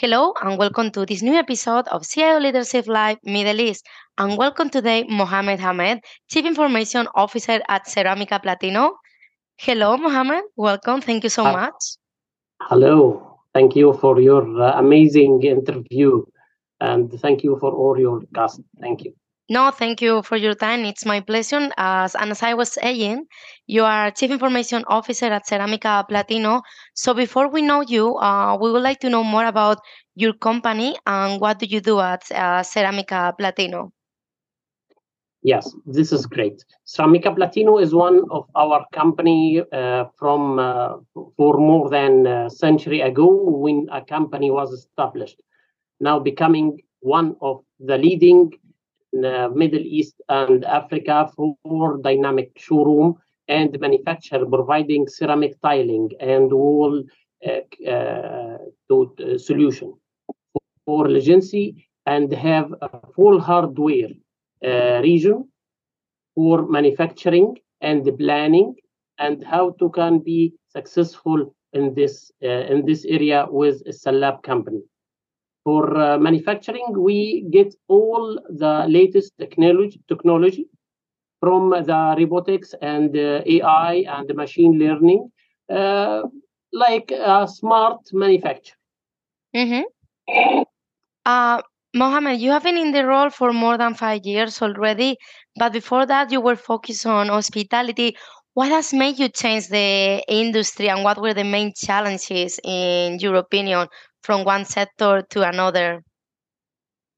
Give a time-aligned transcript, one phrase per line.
[0.00, 3.86] Hello and welcome to this new episode of CIO Leadership Live Middle East.
[4.16, 8.92] And welcome today Mohamed Hamed, Chief Information Officer at Ceramica Platino.
[9.58, 10.44] Hello, Mohamed.
[10.56, 11.02] Welcome.
[11.02, 11.52] Thank you so Hi.
[11.52, 11.98] much.
[12.62, 13.40] Hello.
[13.52, 16.24] Thank you for your uh, amazing interview.
[16.80, 18.58] And thank you for all your guests.
[18.80, 19.12] Thank you.
[19.50, 20.84] No, thank you for your time.
[20.84, 21.70] It's my pleasure.
[21.76, 23.26] As and as I was saying,
[23.66, 26.62] you are Chief Information Officer at Ceramica Platino.
[26.94, 29.78] So before we know you, uh, we would like to know more about
[30.14, 33.90] your company and what do you do at uh, Ceramica Platino.
[35.42, 36.64] Yes, this is great.
[36.86, 40.98] Ceramica Platino is one of our company uh, from uh,
[41.36, 43.28] for more than a century ago
[43.58, 45.42] when a company was established.
[45.98, 48.52] Now becoming one of the leading
[49.12, 53.16] Middle East and Africa for dynamic showroom
[53.48, 57.02] and manufacture providing ceramic tiling and wall
[57.46, 58.58] uh, uh,
[58.90, 59.94] uh, solution
[60.86, 64.12] for legacy and have a full hardware
[64.64, 65.48] uh, region
[66.34, 68.74] for manufacturing and planning
[69.18, 74.42] and how to can be successful in this uh, in this area with a Salab
[74.42, 74.82] company.
[75.64, 80.66] For uh, manufacturing, we get all the latest technology technology
[81.40, 85.30] from the robotics and uh, AI and machine learning,
[85.70, 86.22] uh,
[86.72, 87.12] like
[87.46, 88.74] smart manufacture.
[89.54, 89.82] Mm-hmm.
[91.24, 91.60] Uh,
[91.94, 95.16] Mohamed, you have been in the role for more than five years already,
[95.56, 98.16] but before that, you were focused on hospitality.
[98.54, 103.34] What has made you change the industry, and what were the main challenges, in your
[103.36, 103.88] opinion,
[104.22, 106.02] from one sector to another?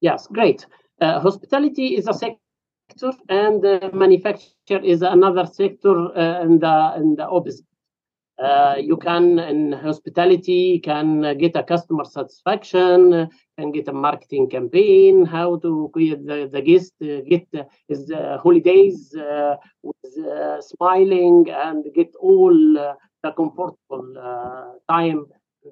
[0.00, 0.66] Yes, great.
[1.00, 7.16] Uh, hospitality is a sector, and uh, manufacture is another sector uh, in the in
[7.16, 7.64] the opposite.
[8.40, 13.28] Uh, you can in hospitality can get a customer satisfaction,
[13.58, 18.10] can get a marketing campaign, how to get the, the guest uh, get uh, his
[18.10, 22.54] uh, holidays uh, with uh, smiling and get all
[23.22, 25.26] the comfortable time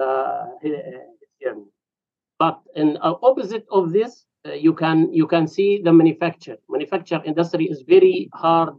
[0.00, 0.46] uh,
[1.42, 1.64] journey.
[2.38, 6.56] But in uh, opposite of this, uh, you can you can see the manufacture.
[6.68, 8.74] Manufacture industry is very hard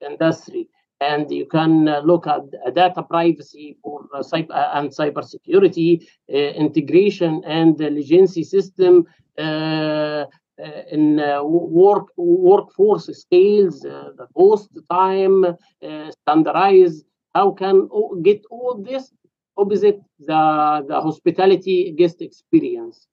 [0.00, 0.68] industry,
[1.00, 5.24] and you can uh, look at uh, data privacy for uh, cyber uh, and cyber
[5.24, 9.04] security uh, integration and the legacy system.
[9.38, 10.26] Uh,
[10.60, 17.02] uh, in uh, work workforce scales, uh, the cost, time, uh, standardize.
[17.34, 17.88] How can
[18.22, 19.10] get all this
[19.60, 20.42] opposite the,
[20.88, 23.06] the hospitality guest experience.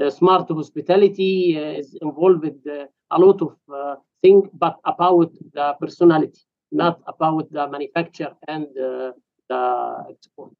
[0.00, 5.32] Uh, smart hospitality uh, is involved with uh, a lot of uh, things, but about
[5.54, 6.40] the personality,
[6.72, 9.12] not about the manufacture and uh,
[9.48, 10.52] the export.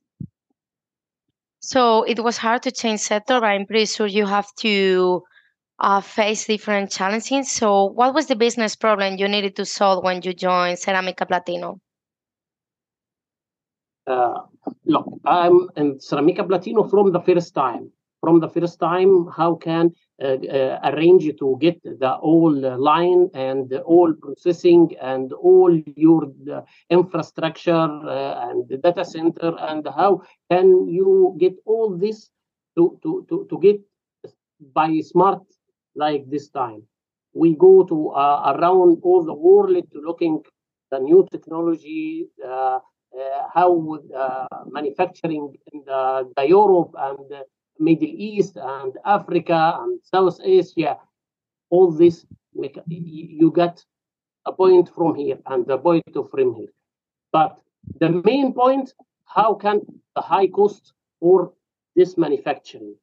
[1.61, 5.23] So it was hard to change sector, but I'm pretty sure you have to
[5.79, 7.51] uh, face different challenges.
[7.51, 11.81] So what was the business problem you needed to solve when you joined Ceramica Platino?
[14.09, 14.43] Uh,
[14.87, 17.93] look, I'm in Ceramica Platino from the first time.
[18.21, 23.29] From the first time, how can uh, uh, arrange to get the whole uh, line
[23.35, 30.23] and all processing and all your the infrastructure uh, and the data center and how
[30.51, 32.31] can you get all this
[32.77, 33.81] to, to, to, to get
[34.75, 35.43] by smart
[35.95, 36.83] like this time.
[37.35, 40.43] We go to uh, around all the world looking
[40.91, 42.81] the new technology, uh, uh,
[43.55, 47.45] how uh, manufacturing in the, the Europe and the
[47.79, 50.99] Middle East and Africa and South Asia,
[51.71, 52.27] all this
[52.87, 53.85] you get
[54.47, 56.73] a point from here and a point from here.
[57.33, 57.61] But
[58.01, 58.93] the main point,
[59.27, 59.81] how can
[60.17, 61.53] the high cost for
[61.95, 62.97] this manufacturing?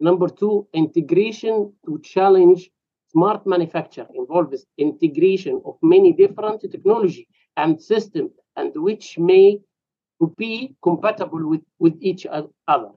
[0.00, 2.70] Number two, integration to challenge
[3.08, 9.58] smart manufacture involves integration of many different technology and system and which may
[10.36, 12.90] be compatible with, with each other.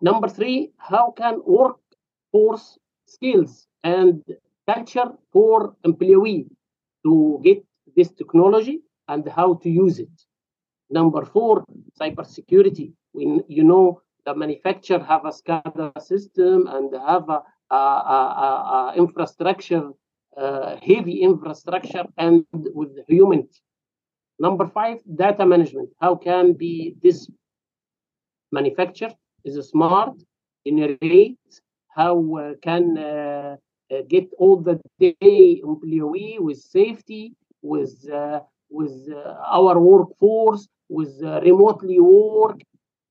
[0.00, 4.22] Number three, how can workforce skills and
[4.66, 6.46] culture for employee
[7.04, 7.64] to get
[7.96, 10.16] this technology and how to use it.
[10.90, 11.64] Number four,
[12.00, 12.92] cybersecurity.
[13.12, 18.94] When you know the manufacturer have a SCADA system and have a, a, a, a-
[18.96, 19.90] infrastructure,
[20.36, 23.48] heavy infrastructure, and with human.
[24.38, 25.90] Number five, data management.
[26.00, 27.30] How can be this
[28.50, 29.12] manufacturer
[29.44, 30.14] is smart,
[30.66, 31.38] generate,
[31.94, 33.56] how uh, can uh,
[33.92, 38.40] uh, get all the day employee with safety, with uh,
[38.70, 42.60] with uh, our workforce, with uh, remotely work,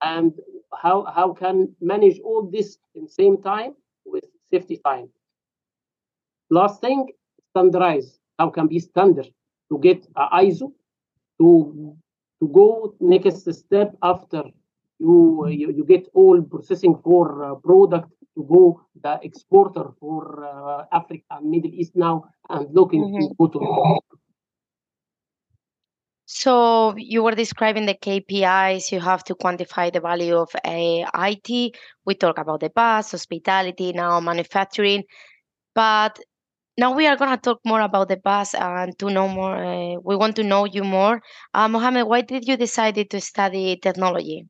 [0.02, 0.34] and
[0.74, 3.74] how how can manage all this in same time
[4.06, 5.10] with safety time.
[6.52, 7.08] Last thing,
[7.52, 8.20] standardize.
[8.38, 9.28] How can be standard
[9.72, 10.72] to get a ISO
[11.40, 11.96] to
[12.42, 14.44] to go next step after
[15.00, 20.86] you you, you get all processing for uh, product to go the exporter for uh,
[20.92, 23.30] Africa and Middle East now and looking Mhm.
[23.30, 23.60] to go to
[26.26, 28.92] So you were describing the KPIs.
[28.92, 31.76] You have to quantify the value of a IT.
[32.06, 35.04] We talk about the past, hospitality, now manufacturing,
[35.76, 36.20] but
[36.78, 39.56] now we are gonna talk more about the past and to know more.
[39.64, 41.22] Uh, we want to know you more.
[41.54, 44.48] Uh, Mohamed, why did you decide to study technology?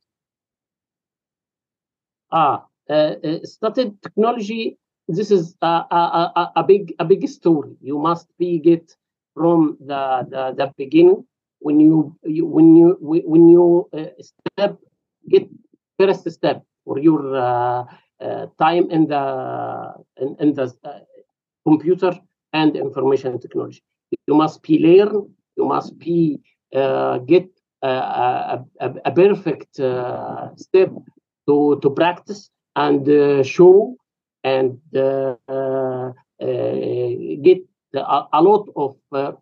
[2.30, 4.76] ah uh, uh, started technology.
[5.08, 7.74] This is a, a, a, big a big story.
[7.80, 8.94] You must be get
[9.34, 11.24] from the the, the beginning
[11.60, 14.78] when you, you when you when you uh, step
[15.28, 15.48] get
[15.98, 17.84] first step for your uh,
[18.58, 19.24] time in the
[20.20, 20.66] in, in the
[21.66, 22.12] computer
[22.52, 23.82] and information technology.
[24.26, 25.34] You must be learn.
[25.56, 26.40] You must be
[26.74, 27.48] uh, get
[27.82, 30.90] a, a, a, a perfect uh, step
[31.46, 33.96] to to practice and uh, show
[34.44, 36.12] and uh, uh,
[37.42, 37.60] get
[37.94, 39.32] a, a lot of uh,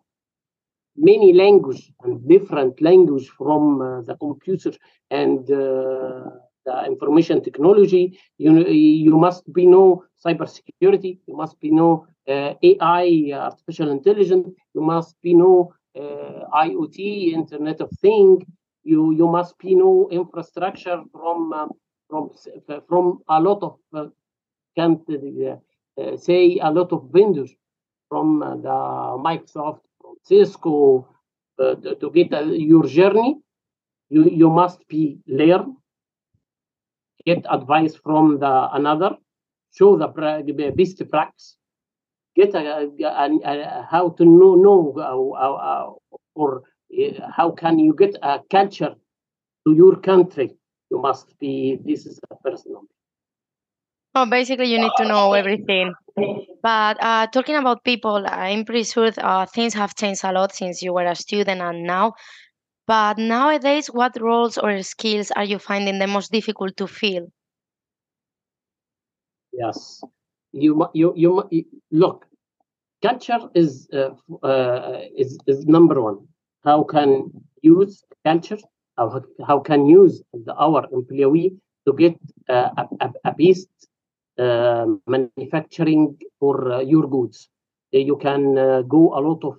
[0.95, 4.71] many language and different language from uh, the computer
[5.09, 6.29] and uh,
[6.65, 8.17] the information technology.
[8.37, 11.19] You you must be know cybersecurity.
[11.27, 14.47] You must be know uh, AI, artificial intelligence.
[14.73, 18.45] You must be know uh, IoT, Internet of Thing.
[18.83, 21.67] You you must be know infrastructure from uh,
[22.09, 22.29] from
[22.87, 24.07] from a lot of uh,
[24.75, 27.51] can't uh, say a lot of vendors
[28.09, 28.77] from uh, the
[29.27, 31.07] Microsoft, from Cisco,
[31.59, 33.37] uh, to, get uh, your journey.
[34.09, 35.77] You you must be learn,
[37.25, 39.11] get advice from the another,
[39.73, 40.07] show the
[40.75, 41.57] best practice,
[42.35, 45.91] get a, a, a- how to know know uh, uh,
[46.35, 46.63] or
[46.99, 48.95] uh, how can you get a culture
[49.65, 50.55] to your country.
[50.91, 51.79] You must be.
[51.85, 52.83] This is a personal.
[54.15, 55.93] Oh, basically, you need to know everything.
[56.61, 60.81] But uh, talking about people, I'm pretty sure uh, things have changed a lot since
[60.81, 62.13] you were a student and now.
[62.91, 67.27] But nowadays, what roles or skills are you finding the most difficult to fill?
[69.53, 70.03] Yes,
[70.53, 72.25] you you you you- look.
[73.03, 74.11] Culture is uh,
[74.51, 76.19] uh, is is number one.
[76.63, 77.09] How can
[77.61, 78.61] use culture?
[78.97, 79.07] How
[79.49, 81.51] how can use the, our employee
[81.85, 82.15] to get
[82.49, 83.33] uh, a, a, a
[84.39, 87.49] uh, manufacturing for uh, your goods?
[87.93, 88.43] Uh, You can
[88.87, 89.55] go a lot of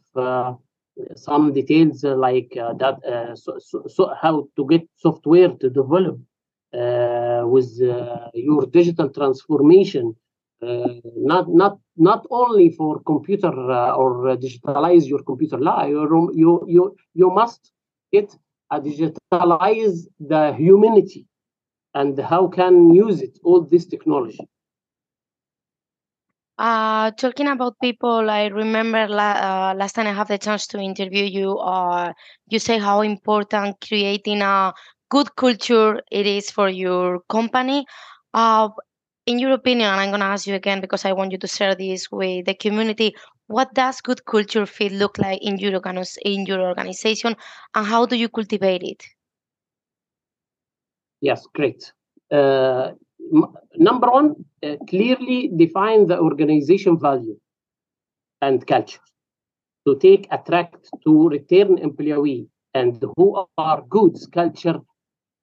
[1.17, 3.05] some details uh, like uh, that.
[3.05, 6.19] Uh, so, so, so how to get software to develop
[7.45, 7.71] with
[8.35, 10.17] your digital transformation
[10.63, 16.31] uh, not not not only for computer uh, or uh, digitalize your computer life you
[16.33, 17.73] you you, you must
[18.13, 18.37] get
[18.71, 21.27] a digitalize the humanity
[21.95, 24.49] and how can use it all this technology
[26.59, 30.79] Uh, talking about people, I remember la- uh, last time I have the chance to
[30.79, 31.59] interview you.
[31.59, 32.13] Uh,
[32.49, 34.73] you say how important creating a
[35.11, 37.85] good culture it is for your company.
[38.35, 38.69] Uh,
[39.27, 41.75] in your opinion, and I'm gonna ask you again because I want you to share
[41.75, 43.15] this with the community.
[43.47, 45.81] What does good culture fit look like in your
[46.25, 47.37] in your organization,
[47.75, 49.03] and how do you cultivate it?
[51.21, 51.93] yes great
[52.33, 52.91] uh,
[53.77, 57.39] number one uh, clearly define the organization value
[58.41, 59.01] and culture
[59.87, 64.79] to take attract to return employee and who are goods culture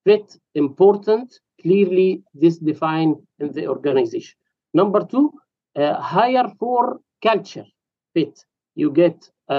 [0.05, 4.35] fit important clearly this defined in the organization
[4.73, 5.31] number two
[5.75, 7.65] uh, hire for culture
[8.13, 8.45] fit
[8.75, 9.53] you get uh,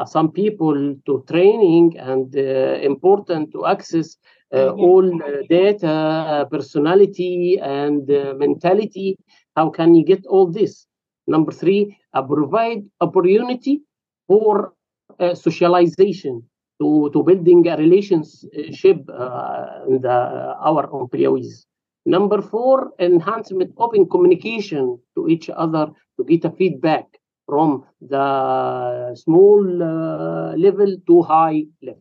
[0.00, 4.16] uh, some people to training and uh, important to access.
[4.52, 9.16] All uh, data uh, personality and uh, mentality
[9.56, 10.86] how can you get all this
[11.26, 13.82] number three uh, provide opportunity
[14.26, 14.72] for
[15.18, 16.42] uh, socialization
[16.80, 21.66] to, to building a relationship uh, in the, our employees.
[22.06, 27.06] Number four, enhancement open communication to each other to get a feedback
[27.46, 31.99] from the small uh, level to high level.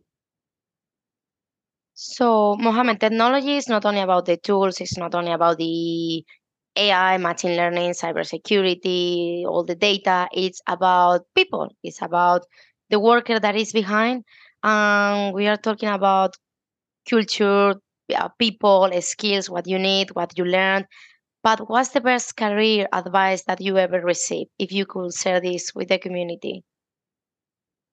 [2.02, 6.26] So, Mohamed, technology is not only about the tools, it's not only about the
[6.78, 10.30] AI, machine learning, cybersecurity, all the data.
[10.32, 12.46] It's about people, it's about
[12.90, 14.24] the worker that is behind.
[14.64, 16.36] And we are talking about
[17.10, 17.76] culture,
[18.40, 20.86] people, skills, what you need, what you learned.
[21.44, 24.52] But what's the best career advice that you ever received?
[24.60, 26.64] If you could share this with the community.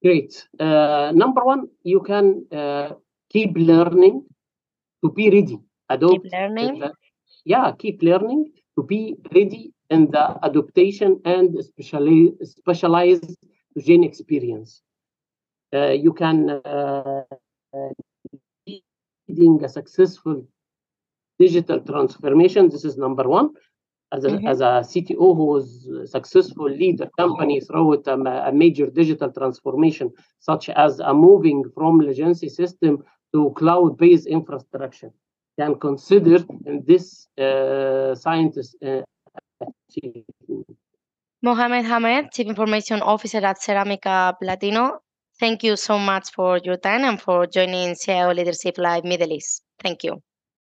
[0.02, 0.46] Great.
[0.58, 2.94] Uh, number one, you can uh,
[3.36, 4.16] keep learning
[5.02, 5.58] to be ready.
[5.94, 6.82] Adopt, Keep learning.
[6.82, 6.90] uh,
[7.44, 8.40] yeah, keep learning
[8.76, 9.00] to be
[9.34, 13.20] ready in the adaptation and specialize, specialize
[13.74, 14.70] to gain experience.
[15.74, 17.22] Uh, you can uh,
[19.28, 20.36] leading a successful
[21.38, 22.68] digital transformation.
[22.74, 23.50] This is number one.
[24.16, 24.48] As a, Mhm.
[24.52, 25.66] as a CTO who was
[26.16, 28.14] successful lead a company through a,
[28.50, 30.06] a major digital transformation,
[30.50, 32.92] such as a moving from legacy system
[33.32, 35.10] to cloud-based infrastructure,
[35.58, 39.02] can consider in this uh, scientist uh.
[41.42, 44.98] Mohamed Hamed, Chief Information Officer at Ceramica Platino.
[45.38, 49.62] Thank you so much for your time and for joining CIO Leadership Live Middle East.
[49.82, 50.22] Thank you.